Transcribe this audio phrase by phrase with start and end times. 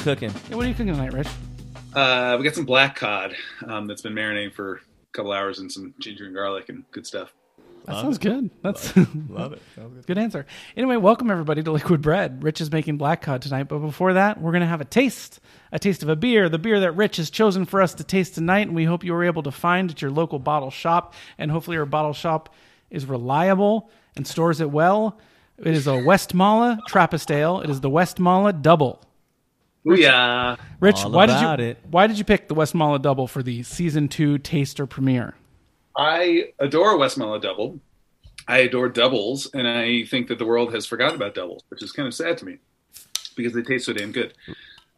[0.00, 0.42] What are you cooking?
[0.48, 1.28] Yeah, what are you cooking tonight, Rich?
[1.92, 3.34] Uh, we got some black cod
[3.66, 4.80] um, that's been marinating for a
[5.12, 7.34] couple hours and some ginger and garlic and good stuff.
[7.84, 8.22] That Love sounds it.
[8.22, 8.50] good.
[8.62, 8.96] That's
[9.28, 9.62] Love it.
[9.76, 10.06] Sounds good.
[10.06, 10.46] good answer.
[10.74, 12.42] Anyway, welcome everybody to Liquid Bread.
[12.42, 15.38] Rich is making black cod tonight, but before that, we're going to have a taste,
[15.70, 18.34] a taste of a beer, the beer that Rich has chosen for us to taste
[18.34, 21.50] tonight, and we hope you were able to find at your local bottle shop, and
[21.50, 22.54] hopefully your bottle shop
[22.90, 25.18] is reliable and stores it well.
[25.58, 27.60] It is a Westmalle Trappist Ale.
[27.60, 29.04] It is the Westmalle Double.
[29.84, 30.58] Booyah!
[30.80, 31.78] Rich, All why did you it.
[31.90, 35.34] why did you pick the Westmalle Double for the season two taster premiere?
[35.96, 37.80] I adore Westmalle Double.
[38.48, 41.92] I adore doubles, and I think that the world has forgotten about doubles, which is
[41.92, 42.58] kind of sad to me
[43.36, 44.34] because they taste so damn good.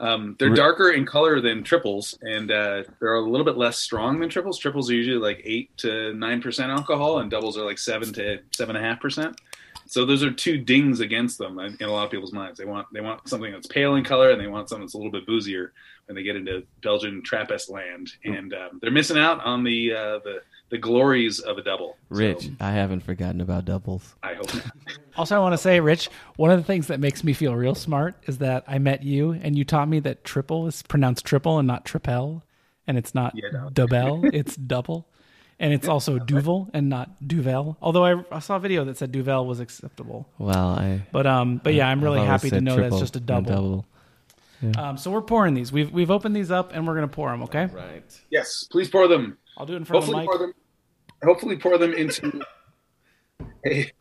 [0.01, 4.19] Um, they're darker in color than triples, and uh, they're a little bit less strong
[4.21, 4.59] than triples.
[4.59, 8.39] Triples are usually like eight to nine percent alcohol, and doubles are like seven to
[8.53, 9.41] seven and a half percent.
[9.87, 12.59] So those are two dings against them in in a lot of people's minds.
[12.59, 14.99] They want they want something that's pale in color, and they want something that's a
[14.99, 15.73] little bit boozier
[16.07, 20.19] when they get into Belgian Trappist land, and um, they're missing out on the uh,
[20.21, 21.97] the the glories of a double.
[22.11, 24.15] So, Rich, I haven't forgotten about doubles.
[24.23, 24.65] I hope not.
[25.15, 27.75] Also, I want to say, Rich, one of the things that makes me feel real
[27.75, 31.59] smart is that I met you and you taught me that triple is pronounced triple
[31.59, 32.41] and not tripel,
[32.87, 33.69] and it's not Yeah, no.
[33.69, 35.07] double, it's double.
[35.59, 37.77] And it's also Duvel and not Duvel.
[37.81, 40.29] Although I, I saw a video that said Duvel was acceptable.
[40.39, 41.07] Well, I.
[41.13, 43.45] But um, but yeah, I'm really happy to know that it's triple, just a not
[43.45, 43.87] double.
[44.77, 45.73] Um, so we're pouring these.
[45.73, 47.43] We've we've opened these up and we're gonna pour them.
[47.45, 47.67] Okay.
[47.67, 48.21] Right.
[48.31, 49.39] yes, please pour them.
[49.57, 50.31] I'll do it in front of the Hopefully mic.
[50.31, 50.55] pour them.
[51.25, 52.43] Hopefully pour them into.
[53.67, 53.93] a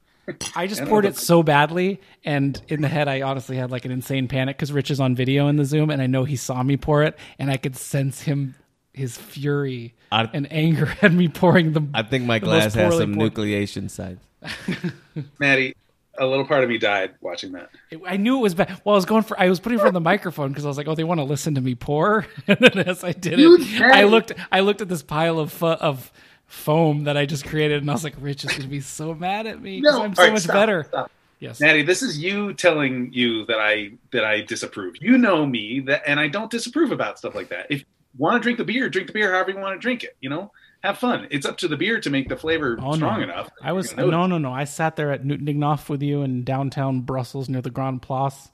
[0.55, 3.71] I just I don't poured it so badly, and in the head, I honestly had
[3.71, 6.23] like an insane panic because Rich is on video in the Zoom, and I know
[6.23, 8.55] he saw me pour it, and I could sense him,
[8.93, 11.83] his fury I- and anger at me pouring the.
[11.93, 14.23] I think my glass most has some poured- nucleation sites.
[15.39, 15.75] Maddie,
[16.17, 17.69] a little part of me died watching that.
[18.05, 18.81] I knew it was bad.
[18.83, 20.77] Well, I was going for, I was putting it from the microphone because I was
[20.77, 22.25] like, oh, they want to listen to me pour.
[22.47, 25.51] and then as I did You it, I looked, I looked at this pile of
[25.51, 26.11] fo- of
[26.47, 29.13] foam that I just created, and I was like, Rich is going to be so
[29.13, 30.83] mad at me because No, I'm so all right, much stop, better.
[30.87, 31.11] stop.
[31.39, 31.59] Yes.
[31.59, 34.95] Maddie, this is you telling you that I that I disapprove.
[35.01, 37.65] You know me that, and I don't disapprove about stuff like that.
[37.71, 37.85] If you
[38.17, 40.15] want to drink the beer, drink the beer however you want to drink it.
[40.21, 40.51] You know,
[40.83, 41.27] have fun.
[41.31, 43.23] It's up to the beer to make the flavor Oh, strong no.
[43.25, 43.49] enough.
[43.61, 44.51] I was no, no, no.
[44.51, 48.49] I sat there at Nüetnigenough with you in downtown Brussels near the Grand Place,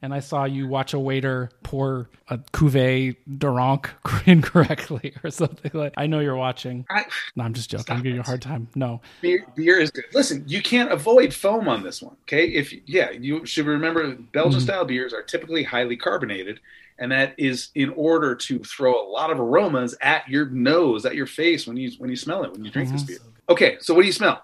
[0.00, 3.86] and I saw you watch a waiter pour a cuvee d'orange
[4.26, 5.94] incorrectly or something like.
[5.96, 6.86] I know you're watching.
[6.90, 7.04] I,
[7.36, 7.94] No, I'm just joking.
[7.96, 8.68] I'm giving you a hard time.
[8.74, 10.04] No, beer, beer is good.
[10.14, 12.16] Listen, you can't avoid foam on this one.
[12.22, 14.64] Okay, if yeah, you should remember Belgian Mm-hmm.
[14.66, 16.58] style beers are typically highly carbonated,
[17.02, 21.14] and that is in order to throw a lot of aromas at your nose, at
[21.14, 22.96] your face when you when you smell it when you drink Mm-hmm.
[22.96, 23.18] this beer.
[23.48, 24.40] Okay, so what do you smell?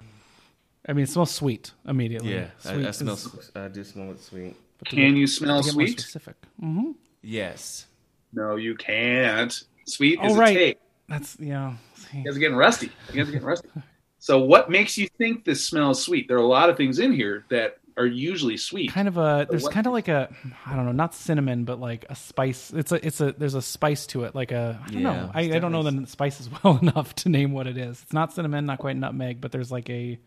[0.88, 2.34] I mean it smells sweet immediately.
[2.34, 3.14] Yeah, I, Sweet I smell.
[3.14, 4.56] is- I do smell it sweet.
[4.78, 6.00] but Can get- you smell sweet?
[6.00, 6.36] specific.
[6.60, 6.92] hmm
[7.22, 7.86] Yes.
[8.32, 9.52] No, you can't.
[9.86, 10.56] Sweet Oh, is right.
[10.56, 10.78] a take.
[11.08, 11.75] That's yeah.
[11.94, 12.19] See.
[12.19, 12.90] You guys are getting rusty.
[13.12, 13.69] You guys are getting rusty.
[14.20, 16.26] So, what makes you think this smells sweet?
[16.26, 18.92] There are a lot of things in here that are usually sweet.
[18.92, 20.28] Kind of a there's what- kind of like a
[20.66, 22.72] I don't know not cinnamon but like a spice.
[22.72, 25.31] It's a it's a there's a spice to it like a I don't Yeah, know
[25.34, 28.00] I, I don't know the spices well enough to name what it is.
[28.03, 30.19] It's not cinnamon not quite nutmeg but there's like a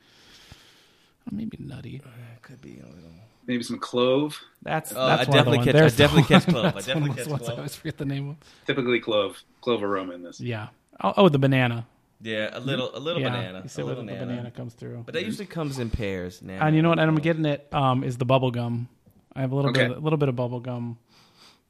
[1.28, 2.02] uh, maybe nutty.
[2.06, 3.12] Uh, it could be a little.
[3.48, 4.40] Maybe some clove.
[4.62, 6.66] that's Oh, that's I one of the definitely catch- I There's the definitely catch clove.
[6.66, 8.36] I definitely one catch ones I always forget the name of.
[8.68, 10.40] Typically, clove clove aroma in this.
[10.40, 10.68] yeah.
[11.04, 11.88] Oh, oh the banana
[12.24, 14.26] Yeah, a little, a little yeah banana, you a little what the banana.
[14.26, 16.66] banana comes through But that usually comes in pairs now.
[16.66, 18.88] and you know what and I'm getting it um is the bubble gum
[19.36, 19.88] I have a little Okay.
[19.88, 20.98] bit a little bit of bubble gum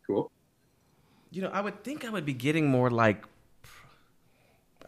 [0.07, 0.29] Cool.
[1.31, 3.23] You know, I would think I would be getting more like.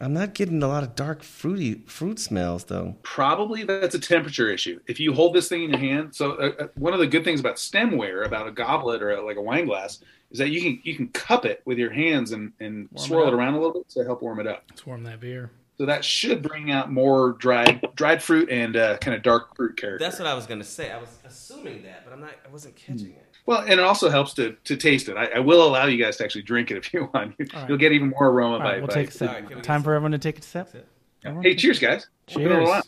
[0.00, 2.96] I'm not getting a lot of dark fruity fruit smells though.
[3.02, 4.80] Probably that's a temperature issue.
[4.86, 7.24] If you hold this thing in your hand, so uh, uh, one of the good
[7.24, 10.60] things about stemware, about a goblet or a, like a wine glass, is that you
[10.60, 13.34] can you can cup it with your hands and and Warm swirl it, up.
[13.34, 14.64] around a little bit to help warm it up.
[14.70, 18.96] let's warm that beer So that should bring out more dried dried fruit and uh,
[18.98, 20.04] kind of dark fruit character.
[20.04, 20.92] That's what I was gonna say.
[20.92, 22.30] I was assuming that, but I'm not.
[22.46, 23.26] I wasn't catching it.
[23.46, 25.16] Well, and it also helps to to taste it.
[25.16, 27.34] I, I will allow you guys to actually drink it if you want.
[27.54, 27.68] All right.
[27.68, 28.64] You'll get even more aroma all by.
[28.64, 30.12] right we'll by take a sip All right, can we get time some- for everyone
[30.12, 30.88] to take a sip That's it.
[31.24, 32.06] Everyone Hey, cheers, guys.
[32.28, 32.82] It's been a Cheers.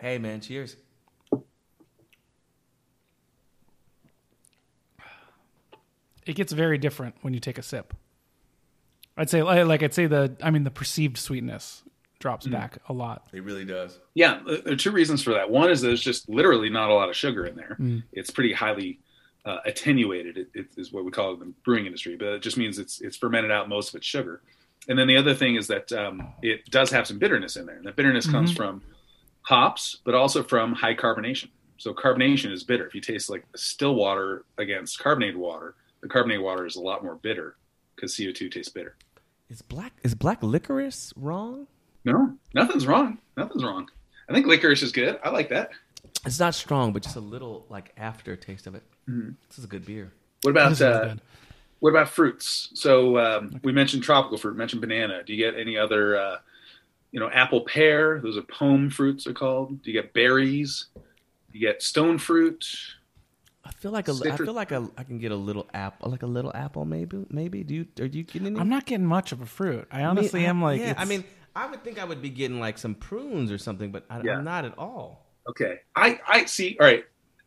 [0.00, 0.76] Hey man, cheers.
[6.26, 7.94] it gets very different when you take a sip.
[9.16, 11.82] I'd say like like I'd say the I mean the perceived sweetness
[12.22, 13.26] drops back a lot.
[13.32, 13.98] It really does.
[14.14, 15.50] Yeah, uh, there are two reasons for that.
[15.50, 17.76] One is there's just literally not a lot of sugar in there.
[17.78, 18.04] Mm.
[18.12, 19.00] It's pretty highly
[19.44, 20.38] uh, attenuated.
[20.38, 22.78] It, it is what we call it in the brewing industry, but it just means
[22.78, 24.40] it's it's fermented out most of its sugar.
[24.88, 27.76] And then the other thing is that um, it does have some bitterness in there,
[27.76, 28.82] and that bitterness comes from
[29.42, 31.50] hops, but also from high carbonation.
[31.76, 32.86] So carbonation is bitter.
[32.86, 37.02] If you taste like still water against carbonated water, the carbonated water is a lot
[37.02, 37.56] more bitter
[37.94, 38.96] because CO2 tastes bitter.
[39.48, 41.66] Is black is black licorice wrong?
[42.04, 43.18] No, nothing's wrong.
[43.36, 43.88] Nothing's wrong.
[44.28, 45.18] I think licorice is good.
[45.24, 45.70] I like that.
[46.24, 48.82] It's not strong, but just a little like aftertaste of it.
[49.06, 50.12] This is a good beer.
[50.42, 51.20] What about uh, good.
[51.80, 52.70] what about fruits?
[52.74, 55.22] So um, we mentioned tropical fruit, mentioned banana.
[55.24, 56.36] Do you get any other, uh,
[57.10, 58.20] you know, apple, pear?
[58.20, 59.82] Those are pome fruits are called.
[59.82, 60.86] Do you get berries?
[60.94, 62.64] Do you get stone fruit?
[63.64, 66.10] I feel like a, I Citrus- feel like a, I can get a little apple,
[66.10, 67.24] like a little apple, maybe.
[67.30, 67.86] Maybe do you?
[68.00, 68.58] Are you getting any?
[68.58, 69.86] I'm not getting much of a fruit.
[69.90, 70.94] I I mean, honestly am like, yeah.
[70.96, 74.04] I mean, I would think I would be getting like some prunes or something, but
[74.08, 74.38] I, Yeah.
[74.38, 75.26] I'm not at all.
[75.48, 76.76] Okay, I I see.
[76.80, 77.04] All right,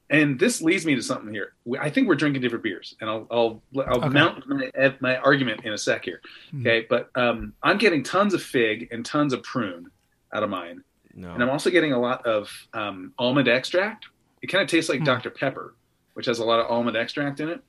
[0.09, 1.53] and this leads me to something here.
[1.79, 4.09] I think we're drinking different beers, and I'll I'll I'll Okay.
[4.09, 6.21] mount my my argument in a sec here.
[6.53, 6.61] Mhm.
[6.61, 9.89] Okay, but um, I'm getting tons of fig and tons of prune
[10.33, 10.83] out of mine.
[11.17, 11.33] No.
[11.33, 14.07] and I'm also getting a lot of um, almond extract.
[14.41, 15.05] It kind of tastes like Hmm.
[15.05, 15.73] Dr Pepper,
[16.15, 17.61] which has a lot of almond extract in it.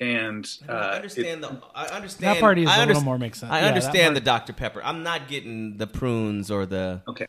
[0.00, 1.60] And I uh, understand the.
[1.74, 3.52] I understand that part is I a little more makes sense.
[3.52, 4.82] I Yeah, that understand the Dr Pepper.
[4.82, 7.02] I'm not getting the prunes or the.
[7.06, 7.26] Okay.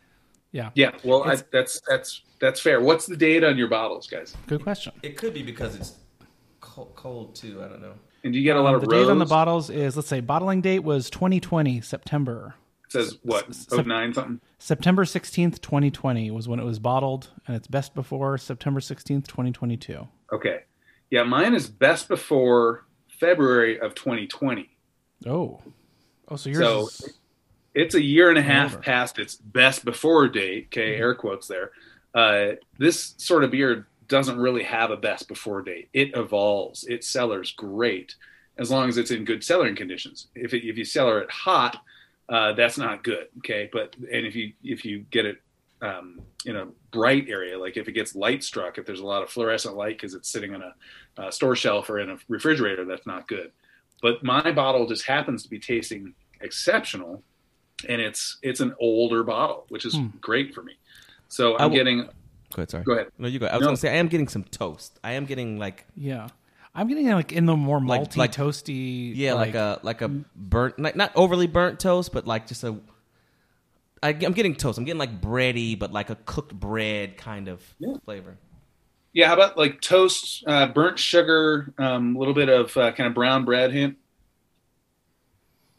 [0.54, 2.82] Yeah, yeah, well, I, that's that's that's fair.
[2.82, 4.36] What's the date on your bottles, guys?
[4.48, 4.92] good question.
[5.02, 5.94] It could be because it's
[6.60, 7.62] cold, cold too.
[7.64, 7.94] I don't know.
[8.24, 9.06] And do you get a lot Um, of the rose?
[9.08, 12.56] date on the bottles is let's say bottling date was 2020 September.
[12.86, 13.48] It says what?
[13.50, 14.42] S- Oh nine something.
[14.60, 20.08] September 16th, 2020 was when it was bottled, and it's best before September 16th, 2022.
[20.34, 20.60] Okay,
[21.12, 22.86] yeah, mine is best before
[23.20, 24.70] February of 2020.
[25.28, 25.62] Oh,
[26.28, 27.18] oh, so yours So- is
[27.74, 28.82] it's a year and a half Over.
[28.84, 30.66] past its best before date.
[30.68, 31.02] Okay, Mm-hmm.
[31.04, 31.72] air quotes there.
[32.14, 35.88] Uh, this sort of beer doesn't really have a best before date.
[35.94, 36.84] It evolves.
[36.84, 38.16] It cellars great
[38.58, 40.28] as long as it's in good cellaring conditions.
[40.36, 41.82] If it, if you cellar it hot,
[42.28, 43.28] uh, that's not good.
[43.38, 45.38] Okay, but and if you if you get it
[45.82, 49.24] um, in a bright area, like if it gets light struck, if there's a lot
[49.24, 50.74] of fluorescent light because it's sitting on a,
[51.22, 53.52] uh store shelf or in a refrigerator, that's not good.
[54.02, 57.24] But my bottle just happens to be tasting exceptional
[57.90, 60.08] and it's it's an older bottle, which is Hmm.
[60.20, 60.74] great for me.
[61.30, 61.98] So I I'm will- getting.
[62.54, 62.70] Go ahead.
[62.70, 62.84] Sorry.
[62.84, 63.08] Go ahead.
[63.18, 63.48] No, you go.
[63.48, 63.68] I was No.
[63.68, 65.00] gonna say I am getting some toast.
[65.04, 66.28] I am getting like yeah.
[66.76, 69.12] I'm getting like in the more malty, like- toasty.
[69.16, 72.76] yeah, like, a like a burnt, like not overly burnt toast, but like just a.
[74.04, 74.78] I, I'm getting toast.
[74.78, 77.94] I'm getting like bready, but like a cooked bread kind of Yeah.
[78.06, 78.38] flavor.
[79.14, 83.08] Yeah, how about like toast, uh, burnt sugar, a um, little bit of uh, kind
[83.08, 83.98] of brown bread hint,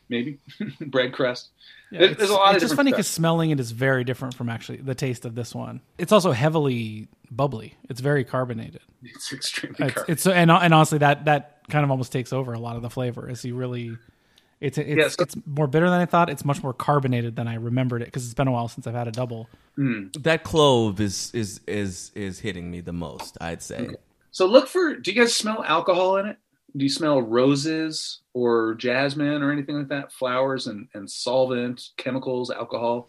[0.08, 0.38] maybe
[0.80, 1.48] bread crust.
[1.90, 4.04] Yeah, There- it's, there's a lot of it's just funny because smelling it is very
[4.04, 5.80] different from actually the taste of this one.
[5.98, 7.74] It's also heavily bubbly.
[7.88, 8.80] It's very carbonated.
[9.04, 10.04] It's extremely It's, carb.
[10.08, 12.90] it's and and honestly that that kind of almost takes over a lot of the
[12.90, 13.28] flavor.
[13.28, 13.96] Is he really?
[14.62, 16.30] It's it's Yeah, so- it's more bitter than I thought.
[16.30, 18.94] It's much more carbonated than I remembered it because it's been a while since I've
[18.94, 19.48] had a double.
[19.76, 23.36] That clove is is is is hitting me the most.
[23.40, 23.90] I'd say.
[24.30, 24.94] So look for.
[24.96, 26.36] Do you guys smell alcohol in it?
[26.76, 30.10] Do you smell roses or jasmine or anything like that?
[30.12, 33.08] Flowers and, and solvent, chemicals, alcohol.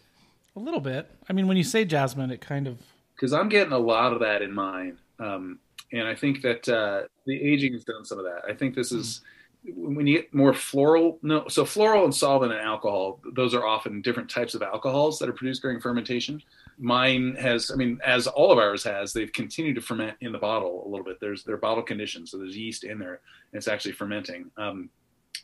[0.56, 1.10] A little bit.
[1.28, 2.78] I mean, when you say jasmine, it kind of
[3.14, 5.60] because I'm getting a lot of that in mine, um,
[5.92, 8.42] and I think that uh, the aging has done some of that.
[8.48, 9.20] I think this is
[9.66, 11.18] when you get more floral.
[11.22, 15.28] No, so floral and solvent and alcohol; those are often different types of alcohols that
[15.28, 16.42] are produced during fermentation.
[16.78, 20.38] Mine has, I mean, as all of ours has, they've continued to ferment in the
[20.38, 21.18] bottle a little bit.
[21.20, 23.20] There's they're bottle conditioned, so there's yeast in there,
[23.52, 24.50] and it's actually fermenting.
[24.56, 24.90] Um,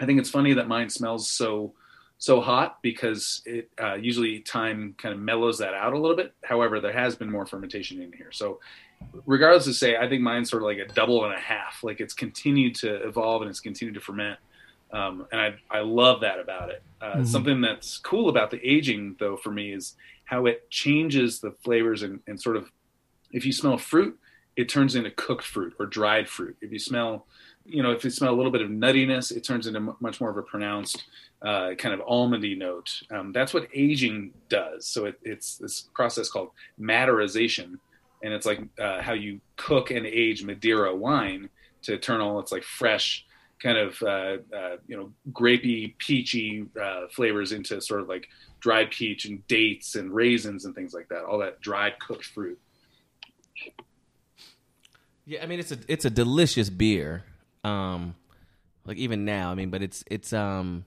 [0.00, 1.74] I think it's funny that mine smells so
[2.18, 6.34] so hot because it uh, usually time kind of mellows that out a little bit.
[6.44, 8.30] However, there has been more fermentation in here.
[8.30, 8.60] So,
[9.26, 11.83] regardless to say, I think mine's sort of like a double and a half.
[11.83, 14.38] Like it's continued to evolve and it's continued to ferment.
[14.92, 16.83] Um, and I, I love that about it.
[17.00, 17.26] Uh, Mhm.
[17.26, 22.02] Something that's cool about the aging, though, for me is how it changes the flavors
[22.02, 22.71] and, and sort of
[23.33, 24.19] if you smell fruit,
[24.57, 26.57] it turns into cooked fruit or dried fruit.
[26.61, 27.26] If you smell,
[27.64, 30.21] you know, if you smell a little bit of nuttiness, it turns into m- much
[30.21, 31.04] more of a pronounced
[31.42, 32.90] uh, kind of almondy note.
[33.12, 34.87] Um, that's what aging does.
[34.88, 37.78] So it, it's this process called maderization,
[38.22, 41.48] and it's like uh, how you cook and age Madeira wine
[41.82, 43.24] to turn all its like fresh,
[43.62, 48.28] kind of uh, uh, you know grapey, peachy uh, flavors into sort of like
[48.60, 51.24] dried peach and dates and raisins and things like that.
[51.24, 52.58] All that dried cooked fruit.
[55.26, 57.24] Yeah, I mean it's a it's a delicious beer.
[57.64, 58.14] Um,
[58.84, 60.84] like even now, I mean, but it's it's um,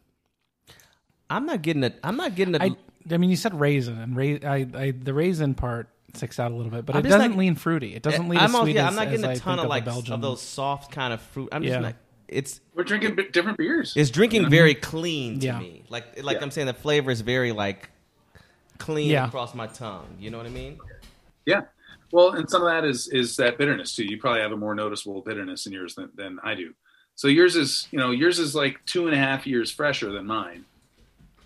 [1.29, 1.99] I'm not getting it.
[2.03, 2.61] I'm not getting it.
[2.61, 2.75] I,
[3.11, 6.55] I mean, you said raisin, and ra- I, I, the raisin part sticks out a
[6.55, 7.95] little bit, but I'm it doesn't not- lean fruity.
[7.95, 9.43] It doesn't lean I'm as also- sweet yeah, as, I'm not getting as a I
[9.43, 10.13] ton of like the Belgian.
[10.13, 11.49] of those soft kind of fruit.
[11.51, 11.79] I'm just Yeah.
[11.79, 11.95] not.
[12.27, 13.93] It's We're drinking bi- different beers.
[13.95, 15.59] it's drinking very clean to Yeah.
[15.59, 15.83] me.
[15.89, 16.43] Like like Yeah.
[16.43, 17.89] I'm saying, the flavor is very like
[18.77, 19.27] clean Yeah.
[19.27, 20.07] across my tongue.
[20.19, 20.79] You know what I mean?
[21.45, 21.61] Yeah.
[22.11, 24.05] Well, and some of that is is that bitterness too.
[24.05, 26.73] You probably have a more noticeable bitterness in yours than, than I do.
[27.15, 30.25] So yours is, you know, yours is like two and a half years fresher than
[30.25, 30.65] mine.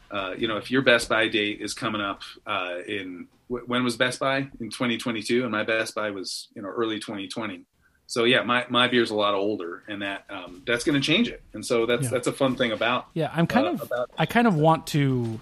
[0.10, 3.96] Uh, you know, if your Best Buy date is coming up uh, in when was
[3.98, 7.64] Best Buy in 2022, and my Best Buy was you know early 2020.
[8.10, 11.28] So yeah, my, my beer's a lot older, and that um, that's going to change
[11.28, 11.42] it.
[11.54, 12.10] And so that's Yeah.
[12.10, 13.08] that's a fun thing about.
[13.14, 15.40] Yeah, I'm kind uh, of about- I kind of want to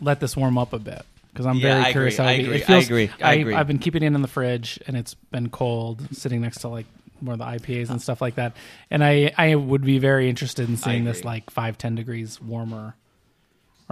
[0.00, 2.34] let this warm up a bit because I'm Yeah, very I curious agree, how I
[2.34, 2.84] it, agree, it I feels.
[2.84, 3.54] agree, I agree.
[3.54, 6.86] I've been keeping it in the fridge and it's been cold, sitting next to like
[7.22, 8.54] more of the IPAs and stuff like that.
[8.90, 11.28] And I I would be very interested in seeing this agree.
[11.30, 12.96] like five ten degrees warmer.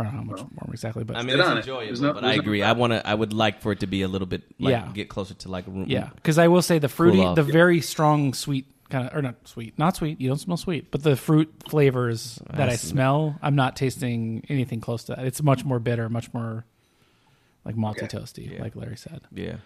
[0.03, 1.61] I don't know how much warmer exactly, but I mean, Sit it's on it.
[1.61, 2.63] enjoyable, There's no- but there's I no agree.
[2.63, 3.07] I want to.
[3.07, 4.91] I would like for it to be a little bit, like, Yeah.
[4.93, 5.87] get closer to like room.
[5.89, 7.37] Yeah, because I will say the fruity, off.
[7.37, 10.21] the very strong sweet kind of, or not sweet, not sweet.
[10.21, 13.75] You don't smell sweet, but the fruit flavors that I I sm- smell, I'm not
[13.77, 15.25] tasting anything close to that.
[15.25, 16.65] It's much more bitter, much more
[17.65, 18.19] like malty Okay.
[18.19, 18.63] toasty, Yeah.
[18.63, 19.23] like Larry said.
[19.33, 19.57] yeah,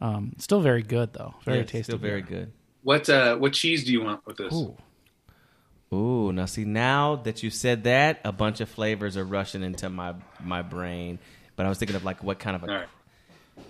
[0.00, 1.82] Um, still very good though, very Yeah, tasty.
[1.92, 2.38] Still very beer.
[2.40, 2.52] good.
[2.82, 4.54] What uh, what cheese do you want with this?
[4.54, 4.74] Ooh,
[5.92, 9.88] Ooh, now see now that you said that, a bunch of flavors are rushing into
[9.90, 11.18] my my brain.
[11.56, 12.88] But I was thinking of like what kind of a right.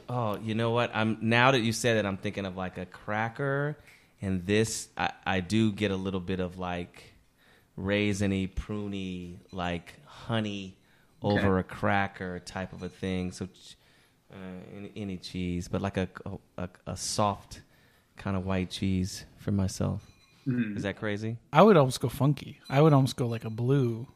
[0.08, 0.90] Oh, you know what?
[0.94, 3.78] I'm now that you said it, I'm thinking of like a cracker,
[4.20, 7.14] and this I, I do get a little bit of like
[7.78, 10.76] raisiny, pruny, like honey
[11.22, 13.32] over a cracker type of a thing.
[13.32, 13.76] So ch-
[14.32, 16.08] uh, any, any cheese, but like a
[16.58, 17.62] a, a soft
[18.16, 20.09] kind of white cheese for myself.
[20.50, 20.76] Mm-hmm.
[20.76, 21.36] Is that crazy?
[21.52, 22.60] I would almost go funky.
[22.68, 24.06] I would almost go like a blue,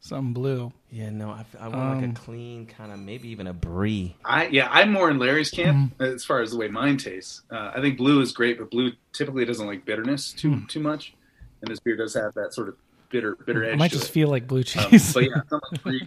[0.00, 0.72] something blue.
[0.90, 4.16] Yeah, no, I, I want like Um, a clean kind of maybe even a brie.
[4.24, 6.14] I yeah, I'm more in Larry's camp Mm-hmm.
[6.14, 7.42] as far as the way mine tastes.
[7.50, 11.14] Uh, I think blue is great, but blue typically doesn't like bitterness too too much,
[11.62, 12.76] and this beer does have that sort of
[13.10, 13.70] bitter bitter edge.
[13.70, 13.74] Mm.
[13.74, 14.12] I might just it.
[14.12, 15.14] feel like blue Um, cheese.
[15.14, 15.40] but yeah,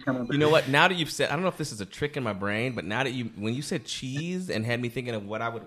[0.04, 0.68] kind of- You know what?
[0.68, 2.72] Now that you've said, I don't know if this is a trick in my brain,
[2.74, 5.48] but now that you, when you said cheese and had me thinking of what I
[5.48, 5.62] would,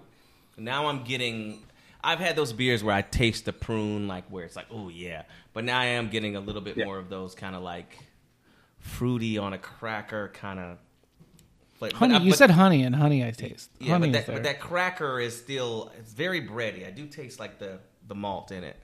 [0.58, 1.64] now I'm getting.
[2.04, 5.24] I've had those beers where I taste the prune, like where it's like, oh yeah,
[5.54, 6.86] but now I am getting a little bit Yeah.
[6.86, 7.98] more of those kind of like
[8.80, 10.78] fruity on a cracker kind of.
[11.80, 13.72] But, honey, but, you but- said honey, and honey I taste.
[13.80, 16.88] yeah, honey but that, but that cracker is still it's very bready.
[16.88, 18.78] I do taste like the the malt in it.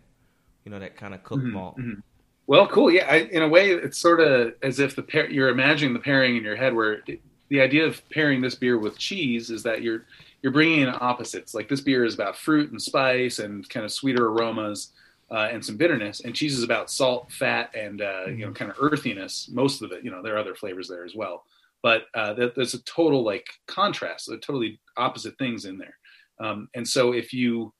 [0.65, 1.77] You know that kind of cooked mm-hmm, malt.
[1.77, 1.99] Mm-hmm.
[2.47, 2.89] Well, cool.
[2.89, 5.99] Yeah, I, in a way, it's sort of as if the pair, you're imagining the
[5.99, 7.19] pairing in your head, where it,
[7.49, 10.05] the idea of pairing this beer with cheese is that you're
[10.41, 11.53] you're bringing in opposites.
[11.53, 14.93] Like this beer is about fruit and spice and kind of sweeter aromas
[15.29, 18.71] uh, and some bitterness, and cheese is about salt, fat, and uh, you know kind
[18.71, 19.49] of earthiness.
[19.51, 21.43] Most of it, you know, there are other flavors there as well,
[21.83, 25.97] but uh, that, there's a total like contrast, a totally opposite things in there.
[26.39, 27.73] Um, and so if you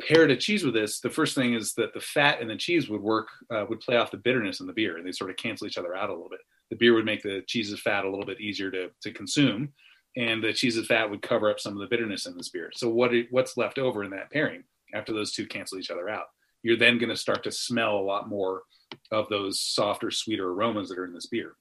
[0.00, 2.88] paired a cheese with this, the first thing is that the fat and the cheese
[2.88, 5.36] would work, uh, would play off the bitterness in the beer, and they sort of
[5.36, 6.40] cancel each other out a little bit.
[6.70, 9.72] The beer would make the cheese's fat a little bit easier to to consume,
[10.16, 12.70] and the cheese's fat would cover up some of the bitterness in this beer.
[12.74, 14.64] So what what's left over in that pairing
[14.94, 16.26] after those two cancel each other out?
[16.62, 18.62] You're then going to start to smell a lot more
[19.10, 21.54] of those softer, sweeter aromas that are in this beer.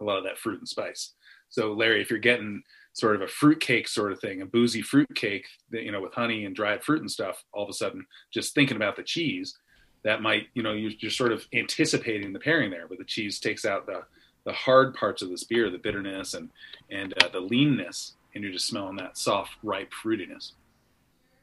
[0.00, 1.14] A lot of that fruit and spice.
[1.48, 2.62] So Larry, if you're getting
[2.94, 6.00] sort of a fruit cake sort of thing, a boozy fruit cake, that, you know,
[6.00, 9.02] with honey and dried fruit and stuff, all of a sudden, just thinking about the
[9.02, 9.56] cheese,
[10.04, 13.38] that might, you know, you're, you're sort of anticipating the pairing there, but the cheese
[13.38, 14.02] takes out the
[14.44, 16.50] the hard parts of this beer, the bitterness and
[16.90, 20.52] and uh, the leanness, and you're just smelling that soft, ripe fruitiness.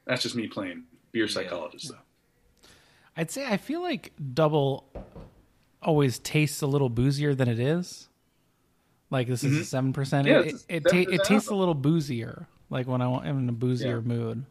[0.06, 2.68] That's just me playing beer psychologist, though.
[3.16, 4.84] I'd say I feel like double
[5.82, 8.08] always tastes a little boozier than it is.
[9.10, 10.28] Like this is a seven percent.
[10.28, 10.48] Mm-hmm.
[10.48, 12.46] Yeah, it it, ta- it tastes a little boozier.
[12.70, 14.02] Like when I want- I'm in a boozier Yeah.
[14.06, 14.44] mood,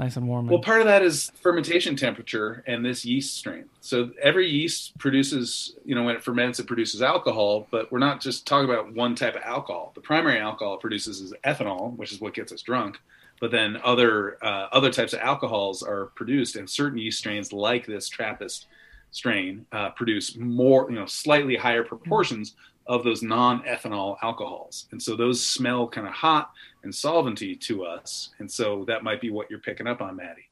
[0.00, 0.48] nice and warm.
[0.48, 3.66] Well, part of that is fermentation temperature and this yeast strain.
[3.80, 8.20] So every yeast produces, you know, when it ferments, it produces alcohol, but we're not
[8.20, 9.92] just talking about one type of alcohol.
[9.94, 12.98] The primary alcohol it produces is ethanol, which is what gets us drunk.
[13.40, 17.86] But then other uh, other types of alcohols are produced, and certain yeast strains, like
[17.86, 18.66] this Trappist
[19.12, 22.54] strain, uh, produce more, you know, slightly higher proportions
[22.86, 28.30] of those non-ethanol alcohols, and so those smell kind of hot and solventy to us,
[28.38, 30.48] and so that might be what you're picking up on, Maddie.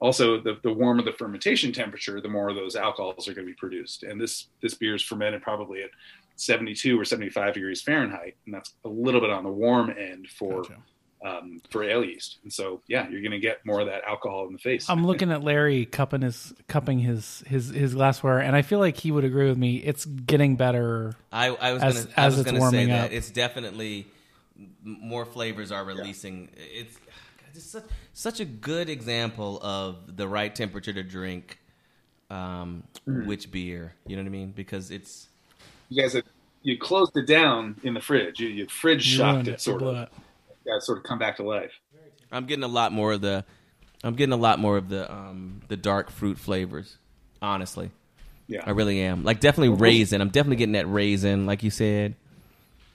[0.00, 3.52] Also, the, the warmer the fermentation temperature, the more of those alcohols are going to
[3.52, 4.02] be produced.
[4.02, 5.90] And this this beer is fermented probably at
[6.36, 10.62] 72 or 75 degrees Fahrenheit, and that's a little bit on the warm end for
[10.62, 10.76] Gotcha.
[11.24, 12.38] Um, for ale yeast.
[12.42, 14.88] And so, yeah, you're going to get more of that alcohol in the face.
[14.88, 18.96] I'm looking at Larry cupping his cupping his his his glassware, and I feel like
[18.96, 19.76] he would agree with me.
[19.76, 21.14] It's getting better.
[21.32, 23.12] I, I was As- gonna, as was it's gonna say warming that up.
[23.12, 24.06] it's definitely
[24.84, 26.48] more flavors are releasing.
[26.56, 26.96] It's,
[27.54, 31.58] it's such, such a good example of the right temperature to drink
[32.30, 33.26] um, Mm-hmm.
[33.26, 33.94] which beer.
[34.06, 34.52] You know what I mean?
[34.52, 35.28] Because it's
[35.88, 36.24] you guys, had,
[36.62, 38.38] you closed it down in the fridge.
[38.38, 39.60] You, you fridge You shocked it, it.
[39.60, 39.96] Sort of.
[39.96, 40.08] it.
[40.66, 41.72] That sort of come back to life.
[42.32, 43.44] I'm getting a lot more of the
[44.04, 46.96] I'm getting a lot more of the um, the dark fruit flavors
[47.42, 47.90] Honestly,
[48.48, 48.62] Yeah.
[48.66, 49.24] I really am.
[49.24, 50.20] Like definitely raisin.
[50.20, 52.14] I'm definitely getting that raisin, like you said,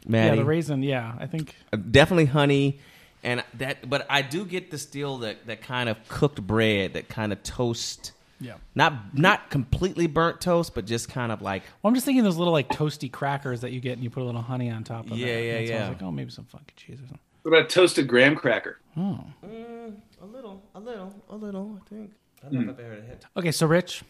[0.08, 0.30] Maddie.
[0.30, 0.84] Yeah, the raisin.
[0.84, 1.56] Yeah, I think.
[1.92, 2.80] definitely honey,
[3.24, 3.90] and that.
[3.90, 7.42] But I do get the still that that kind of cooked bread, that kind of
[7.44, 8.12] toast.
[8.40, 8.56] Yeah.
[8.76, 12.38] Not not completely burnt toast, but just kind of like Well, I'm just thinking those
[12.38, 15.10] little like toasty crackers that you get and you put a little honey on top
[15.10, 15.46] of Yeah, it.
[15.46, 15.90] yeah, And so I yeah.
[15.90, 17.20] was like, oh, maybe some funky cheese or something.
[17.46, 18.80] What about toasted graham cracker?
[18.98, 19.24] Oh.
[19.44, 21.80] a little, a little, a little.
[21.80, 22.12] I think.
[22.44, 23.24] I don't know if I've ever had.
[23.38, 24.04] Okay, so Rich,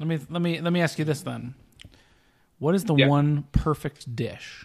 [0.00, 1.54] let me let me let me ask you this then.
[2.58, 3.08] What is the Yeah.
[3.08, 4.64] one perfect dish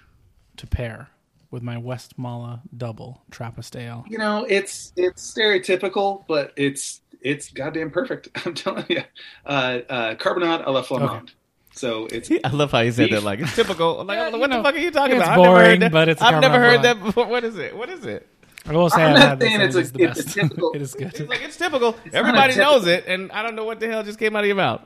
[0.55, 1.09] to pair
[1.51, 4.05] with my Westmalle double Trappist ale?
[4.07, 8.29] You know, it's it's stereotypical, but it's it's goddamn perfect.
[8.45, 9.03] I'm telling you.
[9.45, 11.31] Uh, uh, carbonade a la flamande.
[11.73, 13.15] So it's I love how you said Beef.
[13.19, 13.23] that.
[13.23, 14.03] Like it's typical.
[14.03, 15.37] Like Yeah, what the know, fuck are you talking it's about?
[15.39, 15.91] I've never heard boring, that.
[15.91, 16.99] but it's I've never heard blend.
[16.99, 17.27] that before.
[17.27, 17.75] What is it?
[17.75, 18.27] What is it?
[18.65, 20.23] I will say I'm not had this saying and it's a- is the it's a
[20.23, 20.35] best.
[20.35, 21.07] typical- it is good.
[21.07, 21.91] It's like it's typical.
[21.91, 24.35] not a Everybody typical- knows it, and I don't know what the hell just came
[24.35, 24.81] out of your mouth.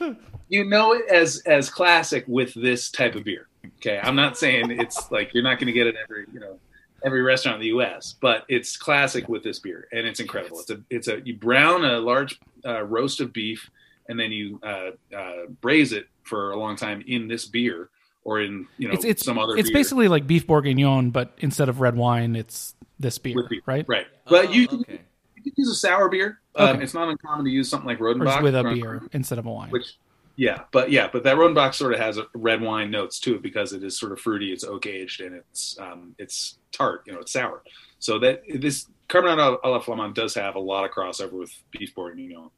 [0.48, 3.46] you know it as as classic with this type of beer.
[3.78, 6.58] Okay, I'm not saying it's like you're not going to get it every you know
[7.04, 10.58] every restaurant in the U.S., but it's classic with this beer, and it's incredible.
[10.60, 13.70] It's a it's a you brown a large uh, roast of beef,
[14.10, 17.88] and then you uh, uh, braise it for a long time in this beer
[18.24, 19.56] or in you know It's it's some other.
[19.56, 23.48] it's beer basically like beef bourguignon, but instead of red wine, it's this beer, with
[23.48, 23.86] beer, right?
[23.88, 25.00] Right, but you, Oh, can, okay.
[25.36, 26.40] you can use a sour beer.
[26.56, 26.82] Um, Okay.
[26.84, 29.46] It's not uncommon to use something like Or Rodenbach with a from- beer instead of
[29.46, 29.70] a wine.
[29.70, 29.94] which
[30.36, 33.42] yeah but yeah but that rodenbach sort of has a red wine notes to it
[33.42, 37.12] because it is sort of fruity it's oak aged and it's um it's tart you
[37.12, 37.62] know it's sour
[37.98, 41.92] so that this carbonade a la flamande does have a lot of crossover with beef
[41.96, 42.48] bourguignon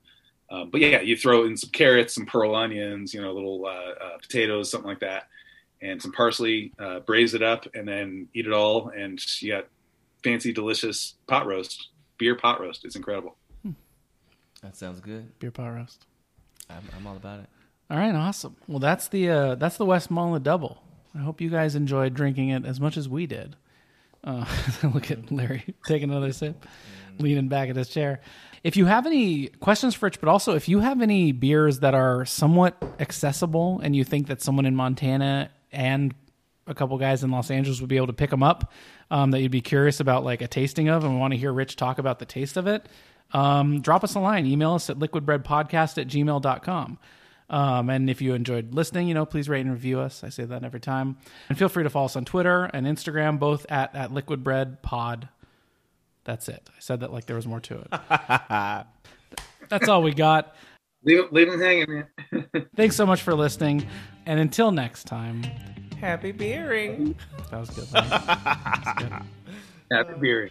[0.53, 3.71] um, but yeah you throw in some carrots some pearl onions you know little uh,
[4.05, 5.25] uh, potatoes something like that
[5.81, 9.67] and some parsley uh, braise it up and then eat it all and you got
[10.23, 11.89] fancy delicious pot roast
[12.19, 13.37] beer pot roast it's incredible
[14.63, 15.37] That sounds good.
[15.41, 16.07] beer pot roast.
[16.71, 17.47] I'm, I'm all about it.
[17.91, 18.55] All right, awesome.
[18.69, 20.81] Well, that's the uh, that's the West Westmalle double.
[21.15, 23.57] I hope you guys enjoyed drinking it as much as we did.
[24.25, 24.47] Uh,
[24.95, 26.67] look at Larry taking another sip,
[27.19, 28.21] leaning back in his chair.
[28.63, 31.95] If you have any questions for Rich, but also if you have any beers that
[31.95, 36.15] are somewhat accessible and you think that someone in Montana and
[36.69, 38.73] a couple guys in Los Angeles would be able to pick them up,
[39.11, 41.75] um, that you'd be curious about like a tasting of and want to hear Rich
[41.75, 42.89] talk about the taste of it,
[43.33, 44.47] um, drop us a line.
[44.47, 46.99] Email us at liquidbreadpodcast at gmail.com.
[47.53, 50.25] Um, and if you enjoyed listening, you know, please rate and review us.
[50.25, 51.19] I say that every time.
[51.51, 54.83] And feel free to follow us on Twitter and Instagram, both at, at Liquid Bread
[54.83, 55.29] Pod.
[56.25, 56.69] That's it.
[56.75, 57.89] I said that like there was more to it.
[59.69, 60.57] That's all we got.
[61.05, 63.87] leave, leave them hanging man Thanks so much for listening.
[64.27, 65.43] And until next time,
[66.01, 67.15] Happy beering.
[67.51, 67.93] that was good.
[67.93, 69.23] Larry.
[69.93, 70.51] happy beer